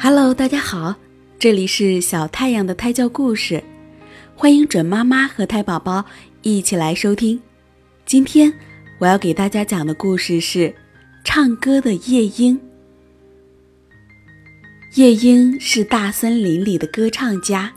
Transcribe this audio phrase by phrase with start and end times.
[0.00, 0.94] Hello，大家好，
[1.40, 3.60] 这里是小太阳的胎教故事，
[4.36, 6.04] 欢迎准妈妈和胎宝宝
[6.42, 7.38] 一起来收听。
[8.06, 8.52] 今天
[9.00, 10.72] 我要给大家讲的故事是
[11.24, 12.60] 唱歌的夜莺。
[14.94, 17.72] 夜莺是大森林里的歌唱家，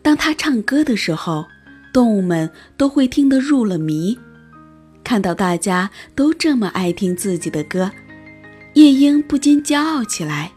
[0.00, 1.44] 当他唱歌的时候，
[1.92, 4.18] 动物们都会听得入了迷。
[5.04, 7.90] 看到大家都这么爱听自己的歌，
[8.72, 10.52] 夜莺不禁骄傲起来。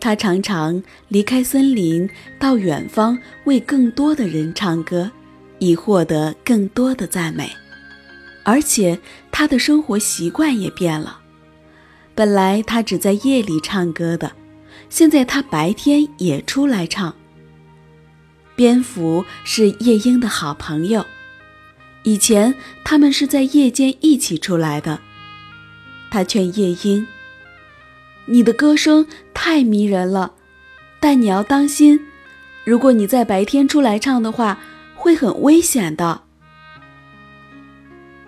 [0.00, 2.08] 他常常离开森林，
[2.38, 5.10] 到远方为更多的人唱歌，
[5.58, 7.50] 以获得更多的赞美。
[8.44, 8.98] 而且
[9.30, 11.20] 他的生活习惯也变了，
[12.14, 14.32] 本来他只在夜里唱歌的，
[14.88, 17.14] 现在他白天也出来唱。
[18.54, 21.04] 蝙蝠是夜莺的好朋友，
[22.04, 25.00] 以前他们是在夜间一起出来的。
[26.10, 27.06] 他劝夜莺。
[28.30, 30.34] 你的歌声太迷人了，
[31.00, 31.98] 但你要当心，
[32.62, 34.60] 如果你在白天出来唱的话，
[34.94, 36.20] 会很危险的。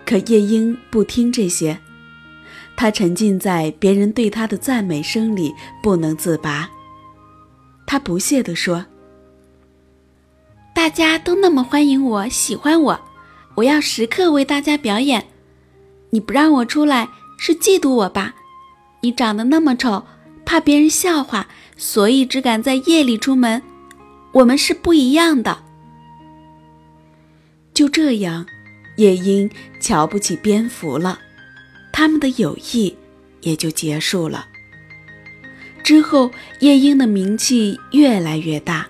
[0.03, 1.79] 可夜莺不听这些，
[2.75, 6.71] 他沉浸在别人对他的赞美声里不能自拔。
[7.85, 8.87] 他不屑地说
[10.73, 12.99] ：“大家都那么欢迎我，喜欢我，
[13.53, 15.27] 我要时刻为大家表演。
[16.09, 18.33] 你不让我出来，是嫉妒我吧？”
[19.01, 20.05] 你长得那么丑，
[20.45, 23.61] 怕别人笑话，所以只敢在夜里出门。
[24.31, 25.63] 我们是不一样的。
[27.73, 28.45] 就这样，
[28.97, 29.49] 夜莺
[29.79, 31.19] 瞧不起蝙蝠了，
[31.91, 32.95] 他们的友谊
[33.41, 34.47] 也就结束了。
[35.83, 38.87] 之后，夜莺的名气越来越大，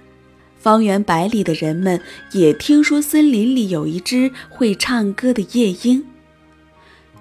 [0.59, 2.02] 方圆百里的人们
[2.34, 6.06] 也听说森林里有一只会唱歌的夜莺。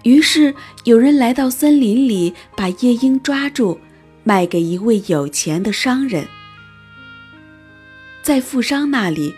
[0.03, 3.79] 于是有人来到森林里，把夜莺抓住，
[4.25, 6.27] 卖给一位有钱的商人。
[8.23, 9.35] 在富商那里，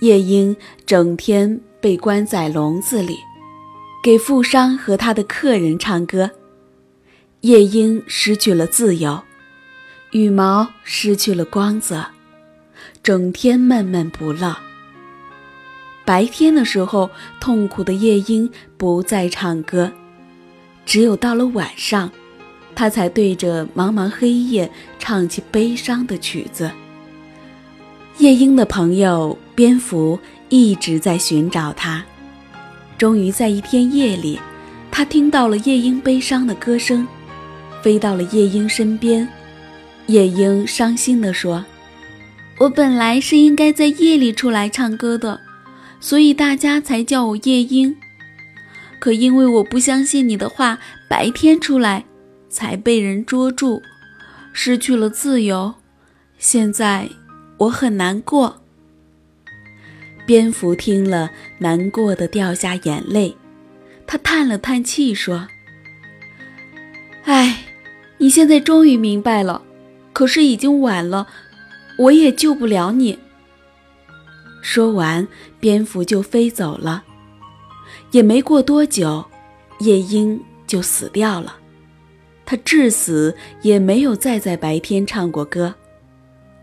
[0.00, 3.18] 夜莺整天被关在笼子里，
[4.02, 6.30] 给富商和他的客人唱歌。
[7.40, 9.22] 夜莺失去了自由，
[10.12, 12.06] 羽毛失去了光泽，
[13.02, 14.56] 整天闷闷不乐。
[16.04, 17.10] 白天的时候，
[17.40, 19.92] 痛苦的夜莺不再唱歌。
[20.84, 22.10] 只有到了晚上，
[22.74, 26.70] 他才对着茫茫黑夜唱起悲伤的曲子。
[28.18, 32.04] 夜莺的朋友蝙蝠一直在寻找他，
[32.98, 34.38] 终于在一天夜里，
[34.90, 37.06] 他听到了夜莺悲伤的歌声，
[37.82, 39.26] 飞到了夜莺身边。
[40.08, 41.64] 夜莺伤心地说
[42.58, 45.40] ：“我本来是应该在夜里出来唱歌的，
[46.00, 47.96] 所以大家才叫我夜莺。”
[49.02, 52.04] 可因为我不相信你的话，白天出来，
[52.48, 53.82] 才被人捉住，
[54.52, 55.74] 失去了自由。
[56.38, 57.08] 现在
[57.58, 58.62] 我很难过。
[60.24, 63.36] 蝙蝠听了，难过的掉下眼泪。
[64.06, 65.48] 他叹了叹气说
[67.26, 67.64] ：“唉，
[68.18, 69.62] 你现在终于明白了，
[70.12, 71.26] 可是已经晚了，
[71.98, 73.18] 我也救不了你。”
[74.62, 75.26] 说完，
[75.58, 77.02] 蝙蝠就飞走了。
[78.10, 79.24] 也没过多久，
[79.80, 81.56] 夜莺就死掉了。
[82.44, 85.74] 他至死也没有再在白天唱过歌，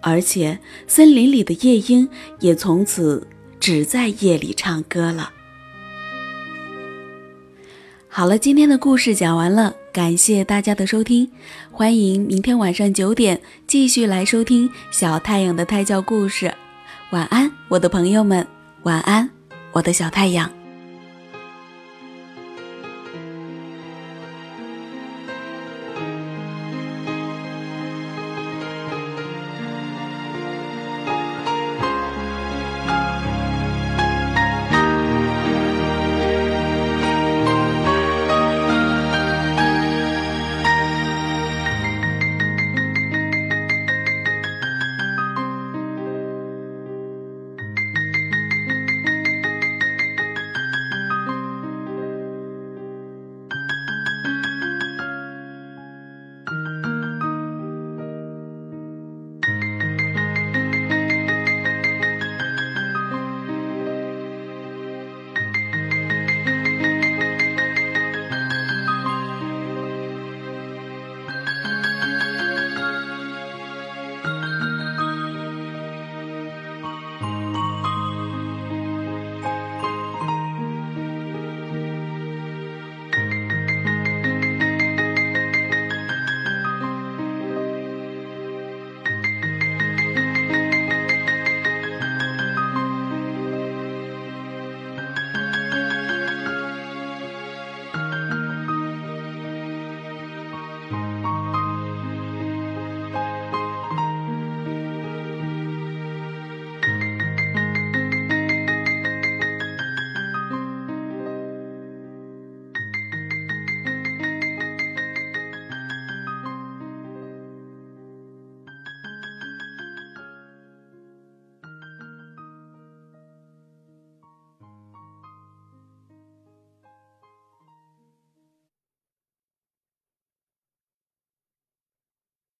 [0.01, 2.07] 而且森林里的夜莺
[2.39, 3.27] 也从此
[3.59, 5.31] 只在夜里唱歌了。
[8.07, 11.31] 好了，今天的故事讲完了，感谢大家的收听，
[11.71, 16.53] 欢迎明天晚上九点继续来收听小太阳的胎教故事。
[17.11, 18.45] 晚安，我的朋友们，
[18.83, 19.29] 晚安，
[19.71, 20.58] 我的小太阳。